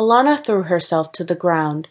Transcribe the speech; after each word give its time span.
Alana 0.00 0.42
threw 0.42 0.62
herself 0.62 1.12
to 1.12 1.24
the 1.24 1.34
ground. 1.34 1.88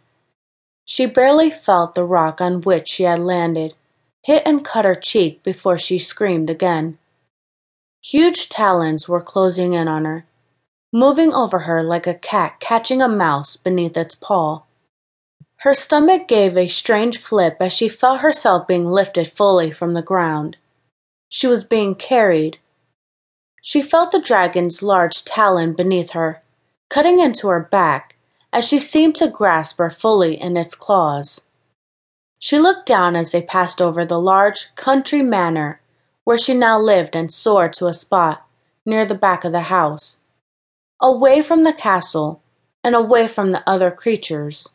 She 0.84 1.06
barely 1.06 1.52
felt 1.52 1.94
the 1.94 2.04
rock 2.04 2.42
on 2.42 2.62
which 2.62 2.88
she 2.88 3.04
had 3.04 3.20
landed, 3.20 3.76
hit 4.24 4.42
and 4.48 4.66
cut 4.66 4.84
her 4.84 4.96
cheek 4.96 5.44
before 5.44 5.78
she 5.78 6.00
screamed 6.00 6.50
again. 6.50 6.98
Huge 8.02 8.50
talons 8.50 9.08
were 9.08 9.22
closing 9.22 9.74
in 9.74 9.88
on 9.88 10.06
her, 10.06 10.26
moving 10.92 11.36
over 11.36 11.60
her 11.60 11.84
like 11.84 12.08
a 12.08 12.16
cat 12.16 12.60
catching 12.60 13.00
a 13.00 13.08
mouse 13.08 13.56
beneath 13.56 13.96
its 13.96 14.16
paw. 14.16 14.64
Her 15.58 15.76
stomach 15.76 16.28
gave 16.28 16.58
a 16.58 16.66
strange 16.66 17.20
flip 17.20 17.58
as 17.60 17.74
she 17.74 17.88
felt 17.88 18.22
herself 18.22 18.66
being 18.66 18.88
lifted 18.88 19.32
fully 19.32 19.70
from 19.70 19.94
the 19.94 20.02
ground. 20.02 20.58
She 21.28 21.46
was 21.46 21.64
being 21.64 21.94
carried. 21.94 22.58
She 23.62 23.84
felt 23.84 24.12
the 24.12 24.20
dragon's 24.20 24.82
large 24.82 25.24
talon 25.26 25.74
beneath 25.74 26.12
her, 26.12 26.42
cutting 26.90 27.20
into 27.20 27.48
her 27.48 27.60
back 27.60 28.16
as 28.52 28.68
she 28.68 28.80
seemed 28.80 29.16
to 29.16 29.30
grasp 29.30 29.78
her 29.78 29.90
fully 29.90 30.40
in 30.40 30.58
its 30.58 30.76
claws. 30.76 31.42
She 32.40 32.58
looked 32.58 32.86
down 32.86 33.16
as 33.16 33.32
they 33.32 33.42
passed 33.42 33.82
over 33.82 34.06
the 34.06 34.20
large 34.20 34.74
country 34.76 35.22
manor 35.22 35.82
where 36.24 36.38
she 36.38 36.54
now 36.54 36.80
lived 36.80 37.16
and 37.16 37.32
soared 37.32 37.74
to 37.74 37.88
a 37.88 37.94
spot 37.94 38.46
near 38.86 39.06
the 39.06 39.16
back 39.16 39.44
of 39.44 39.52
the 39.52 39.62
house, 39.62 40.18
away 41.02 41.42
from 41.42 41.64
the 41.64 41.74
castle 41.74 42.42
and 42.84 42.96
away 42.96 43.28
from 43.28 43.52
the 43.52 43.68
other 43.68 43.92
creatures. 43.92 44.70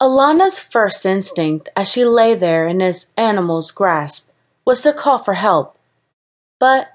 Alana's 0.00 0.58
first 0.58 1.06
instinct 1.06 1.70
as 1.74 1.88
she 1.88 2.04
lay 2.04 2.34
there 2.34 2.68
in 2.68 2.80
his 2.80 3.06
animal's 3.16 3.70
grasp 3.70 4.28
was 4.64 4.80
to 4.82 4.92
call 4.92 5.18
for 5.18 5.34
help, 5.34 5.78
but 6.58 6.88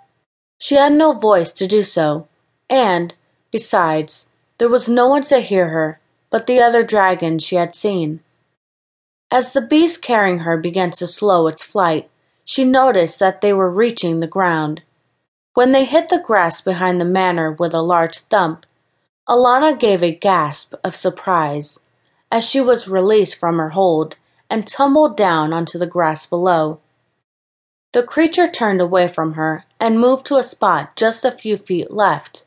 she 0.59 0.75
had 0.75 0.93
no 0.93 1.13
voice 1.13 1.51
to 1.53 1.65
do 1.65 1.83
so, 1.83 2.27
and, 2.69 3.15
besides, 3.51 4.27
there 4.57 4.69
was 4.69 4.87
no 4.89 5.07
one 5.07 5.23
to 5.23 5.39
hear 5.39 5.69
her 5.69 5.99
but 6.31 6.47
the 6.47 6.59
other 6.59 6.81
dragons 6.81 7.43
she 7.43 7.57
had 7.57 7.75
seen. 7.75 8.21
As 9.29 9.51
the 9.51 9.61
beast 9.61 10.01
carrying 10.01 10.39
her 10.39 10.57
began 10.57 10.91
to 10.91 11.05
slow 11.05 11.47
its 11.47 11.61
flight, 11.61 12.09
she 12.43 12.63
noticed 12.63 13.19
that 13.19 13.41
they 13.41 13.53
were 13.53 13.69
reaching 13.69 14.19
the 14.19 14.27
ground. 14.27 14.81
When 15.53 15.71
they 15.71 15.85
hit 15.85 16.09
the 16.09 16.23
grass 16.25 16.61
behind 16.61 16.99
the 16.99 17.05
manor 17.05 17.51
with 17.51 17.73
a 17.73 17.81
large 17.81 18.19
thump, 18.19 18.65
Alana 19.29 19.77
gave 19.77 20.01
a 20.01 20.15
gasp 20.15 20.73
of 20.83 20.95
surprise 20.95 21.79
as 22.31 22.45
she 22.45 22.61
was 22.61 22.87
released 22.87 23.35
from 23.35 23.57
her 23.57 23.69
hold 23.69 24.15
and 24.49 24.65
tumbled 24.65 25.15
down 25.15 25.53
onto 25.53 25.77
the 25.77 25.85
grass 25.85 26.25
below. 26.25 26.79
The 27.93 28.03
creature 28.03 28.49
turned 28.49 28.81
away 28.81 29.09
from 29.09 29.33
her 29.33 29.65
and 29.79 29.99
moved 29.99 30.25
to 30.27 30.37
a 30.37 30.43
spot 30.43 30.95
just 30.95 31.25
a 31.25 31.31
few 31.31 31.57
feet 31.57 31.91
left. 31.91 32.45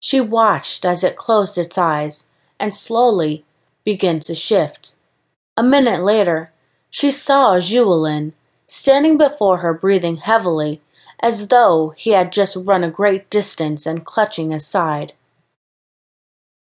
She 0.00 0.20
watched 0.20 0.84
as 0.84 1.02
it 1.02 1.16
closed 1.16 1.58
its 1.58 1.76
eyes 1.76 2.24
and 2.58 2.74
slowly 2.74 3.44
began 3.84 4.20
to 4.20 4.34
shift. 4.34 4.94
A 5.56 5.62
minute 5.62 6.02
later, 6.02 6.52
she 6.90 7.10
saw 7.10 7.52
Llewellyn 7.52 8.32
standing 8.66 9.18
before 9.18 9.58
her 9.58 9.74
breathing 9.74 10.18
heavily 10.18 10.80
as 11.20 11.48
though 11.48 11.94
he 11.96 12.10
had 12.10 12.32
just 12.32 12.56
run 12.56 12.84
a 12.84 12.90
great 12.90 13.28
distance 13.28 13.86
and 13.86 14.04
clutching 14.04 14.50
his 14.50 14.66
side. 14.66 15.14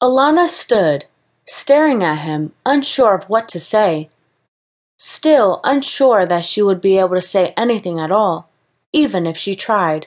Alana 0.03 0.49
stood, 0.49 1.05
staring 1.47 2.03
at 2.03 2.19
him, 2.19 2.53
unsure 2.65 3.15
of 3.15 3.29
what 3.29 3.49
to 3.49 3.61
say. 3.61 4.09
Still 4.99 5.61
unsure 5.63 6.25
that 6.27 6.45
she 6.45 6.63
would 6.63 6.81
be 6.81 6.99
able 6.99 7.17
to 7.17 7.23
say 7.23 7.53
anything 7.57 8.01
at 8.01 8.13
all, 8.13 8.49
even 8.93 9.27
if 9.27 9.37
she 9.37 9.55
tried. 9.55 10.07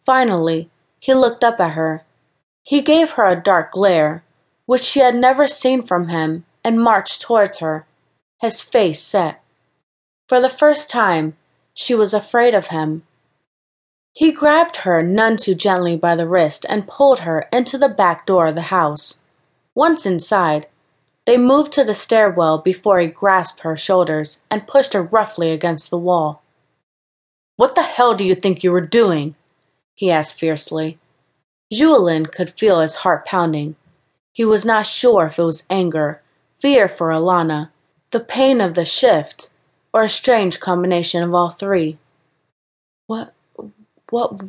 Finally, 0.00 0.70
he 0.98 1.14
looked 1.14 1.44
up 1.44 1.60
at 1.60 1.72
her. 1.72 2.04
He 2.62 2.82
gave 2.82 3.12
her 3.12 3.24
a 3.24 3.40
dark 3.40 3.72
glare, 3.72 4.22
which 4.66 4.82
she 4.82 5.00
had 5.00 5.14
never 5.14 5.46
seen 5.46 5.86
from 5.86 6.08
him, 6.08 6.44
and 6.64 6.80
marched 6.80 7.22
towards 7.22 7.58
her, 7.58 7.86
his 8.40 8.60
face 8.60 9.00
set. 9.00 9.42
For 10.28 10.40
the 10.40 10.48
first 10.48 10.90
time, 10.90 11.36
she 11.72 11.94
was 11.94 12.12
afraid 12.12 12.54
of 12.54 12.68
him. 12.68 13.04
He 14.12 14.32
grabbed 14.32 14.76
her 14.76 15.02
none 15.02 15.36
too 15.36 15.54
gently 15.54 15.96
by 15.96 16.16
the 16.16 16.26
wrist 16.26 16.66
and 16.68 16.88
pulled 16.88 17.20
her 17.20 17.48
into 17.52 17.78
the 17.78 17.88
back 17.88 18.26
door 18.26 18.48
of 18.48 18.56
the 18.56 18.62
house. 18.62 19.20
Once 19.74 20.04
inside, 20.04 20.66
they 21.24 21.36
moved 21.36 21.72
to 21.72 21.84
the 21.84 21.94
stairwell 21.94 22.58
before 22.58 22.98
he 22.98 23.06
grasped 23.06 23.60
her 23.60 23.76
shoulders 23.76 24.40
and 24.50 24.66
pushed 24.66 24.92
her 24.92 25.02
roughly 25.02 25.50
against 25.50 25.88
the 25.88 25.98
wall. 25.98 26.42
What 27.56 27.74
the 27.74 27.82
hell 27.82 28.14
do 28.14 28.24
you 28.24 28.34
think 28.34 28.64
you 28.64 28.72
were 28.72 28.80
doing? 28.80 29.34
He 29.98 30.12
asked 30.12 30.38
fiercely. 30.38 30.96
Llewellyn 31.72 32.26
could 32.26 32.50
feel 32.50 32.78
his 32.78 32.94
heart 33.02 33.26
pounding. 33.26 33.74
He 34.32 34.44
was 34.44 34.64
not 34.64 34.86
sure 34.86 35.26
if 35.26 35.40
it 35.40 35.42
was 35.42 35.64
anger, 35.68 36.22
fear 36.60 36.88
for 36.88 37.08
Alana, 37.08 37.70
the 38.12 38.20
pain 38.20 38.60
of 38.60 38.74
the 38.74 38.84
shift, 38.84 39.50
or 39.92 40.04
a 40.04 40.08
strange 40.08 40.60
combination 40.60 41.24
of 41.24 41.34
all 41.34 41.50
three. 41.50 41.98
What, 43.08 43.34
what, 44.10 44.40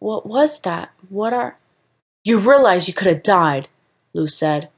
what 0.00 0.26
was 0.26 0.58
that? 0.62 0.90
What 1.08 1.32
are. 1.32 1.56
You 2.24 2.38
realize 2.38 2.88
you 2.88 2.94
could 2.94 3.06
have 3.06 3.22
died, 3.22 3.68
Lou 4.12 4.26
said, 4.26 4.70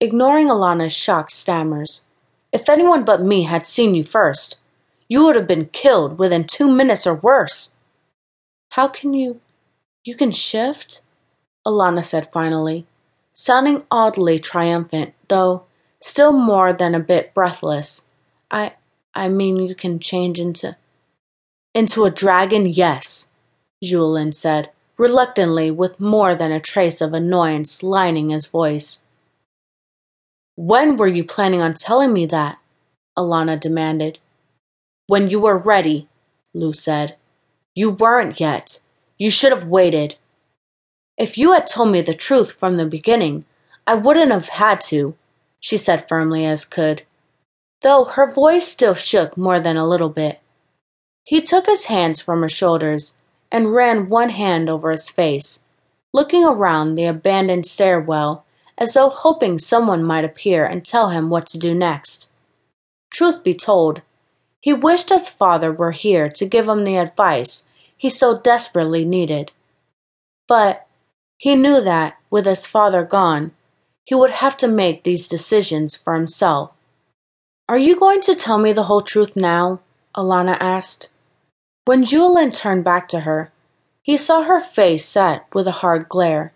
ignoring 0.00 0.48
Alana's 0.48 0.94
shocked 0.94 1.32
stammers. 1.32 2.06
If 2.50 2.70
anyone 2.70 3.04
but 3.04 3.20
me 3.20 3.42
had 3.42 3.66
seen 3.66 3.94
you 3.94 4.04
first, 4.04 4.56
you 5.06 5.26
would 5.26 5.36
have 5.36 5.46
been 5.46 5.66
killed 5.66 6.18
within 6.18 6.44
two 6.44 6.72
minutes 6.72 7.06
or 7.06 7.14
worse. 7.14 7.74
How 8.70 8.88
can 8.88 9.12
you. 9.12 9.42
You 10.06 10.14
can 10.14 10.30
shift? 10.30 11.02
Alana 11.66 12.02
said 12.02 12.32
finally, 12.32 12.86
sounding 13.34 13.82
oddly 13.90 14.38
triumphant, 14.38 15.14
though 15.28 15.64
still 16.00 16.32
more 16.32 16.72
than 16.72 16.94
a 16.94 17.00
bit 17.00 17.34
breathless. 17.34 18.02
I 18.50 18.74
I 19.14 19.28
mean 19.28 19.56
you 19.56 19.74
can 19.74 19.98
change 19.98 20.38
into 20.38 20.76
into 21.74 22.04
a 22.04 22.10
dragon, 22.10 22.66
yes, 22.66 23.28
Llewellyn 23.82 24.32
said, 24.32 24.70
reluctantly 24.96 25.70
with 25.70 26.00
more 26.00 26.34
than 26.36 26.52
a 26.52 26.60
trace 26.60 27.00
of 27.00 27.12
annoyance 27.12 27.82
lining 27.82 28.30
his 28.30 28.46
voice. 28.46 29.00
When 30.54 30.96
were 30.96 31.08
you 31.08 31.24
planning 31.24 31.60
on 31.60 31.74
telling 31.74 32.12
me 32.12 32.26
that? 32.26 32.58
Alana 33.18 33.58
demanded. 33.60 34.18
When 35.08 35.28
you 35.28 35.40
were 35.40 35.58
ready, 35.58 36.08
Lou 36.54 36.72
said. 36.72 37.16
You 37.74 37.90
weren't 37.90 38.40
yet. 38.40 38.80
You 39.18 39.30
should 39.30 39.52
have 39.52 39.66
waited. 39.66 40.16
If 41.16 41.38
you 41.38 41.52
had 41.52 41.66
told 41.66 41.90
me 41.90 42.02
the 42.02 42.14
truth 42.14 42.52
from 42.52 42.76
the 42.76 42.84
beginning, 42.84 43.44
I 43.86 43.94
wouldn't 43.94 44.32
have 44.32 44.50
had 44.50 44.80
to, 44.82 45.14
she 45.60 45.76
said 45.76 46.08
firmly 46.08 46.44
as 46.44 46.64
could, 46.64 47.02
though 47.82 48.04
her 48.04 48.30
voice 48.30 48.66
still 48.66 48.94
shook 48.94 49.36
more 49.36 49.58
than 49.58 49.76
a 49.76 49.88
little 49.88 50.10
bit. 50.10 50.40
He 51.24 51.40
took 51.40 51.66
his 51.66 51.86
hands 51.86 52.20
from 52.20 52.42
her 52.42 52.48
shoulders 52.48 53.14
and 53.50 53.72
ran 53.72 54.08
one 54.08 54.30
hand 54.30 54.68
over 54.68 54.90
his 54.90 55.08
face, 55.08 55.60
looking 56.12 56.44
around 56.44 56.94
the 56.94 57.06
abandoned 57.06 57.66
stairwell 57.66 58.44
as 58.78 58.92
though 58.92 59.08
hoping 59.08 59.58
someone 59.58 60.04
might 60.04 60.24
appear 60.24 60.64
and 60.64 60.84
tell 60.84 61.10
him 61.10 61.30
what 61.30 61.46
to 61.46 61.58
do 61.58 61.74
next. 61.74 62.28
Truth 63.10 63.42
be 63.42 63.54
told, 63.54 64.02
he 64.60 64.72
wished 64.72 65.08
his 65.08 65.28
father 65.28 65.72
were 65.72 65.92
here 65.92 66.28
to 66.28 66.44
give 66.44 66.68
him 66.68 66.84
the 66.84 66.96
advice 66.96 67.64
he 67.96 68.10
so 68.10 68.38
desperately 68.38 69.04
needed. 69.04 69.52
But 70.48 70.86
he 71.38 71.54
knew 71.54 71.80
that, 71.80 72.18
with 72.30 72.46
his 72.46 72.66
father 72.66 73.04
gone, 73.04 73.52
he 74.04 74.14
would 74.14 74.30
have 74.30 74.56
to 74.58 74.68
make 74.68 75.02
these 75.02 75.28
decisions 75.28 75.96
for 75.96 76.14
himself. 76.14 76.74
Are 77.68 77.78
you 77.78 77.98
going 77.98 78.20
to 78.22 78.36
tell 78.36 78.58
me 78.58 78.72
the 78.72 78.84
whole 78.84 79.02
truth 79.02 79.34
now? 79.34 79.80
Alana 80.16 80.56
asked. 80.60 81.08
When 81.84 82.04
Llewellyn 82.04 82.52
turned 82.52 82.84
back 82.84 83.08
to 83.08 83.20
her, 83.20 83.50
he 84.02 84.16
saw 84.16 84.42
her 84.42 84.60
face 84.60 85.04
set 85.04 85.46
with 85.52 85.66
a 85.66 85.82
hard 85.82 86.08
glare. 86.08 86.52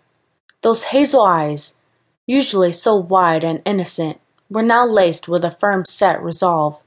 Those 0.61 0.85
hazel 0.85 1.21
eyes, 1.21 1.75
usually 2.25 2.71
so 2.71 2.95
wide 2.95 3.43
and 3.43 3.61
innocent, 3.65 4.21
were 4.49 4.61
now 4.61 4.85
laced 4.85 5.27
with 5.27 5.43
a 5.43 5.51
firm 5.51 5.83
set 5.85 6.21
resolve. 6.23 6.81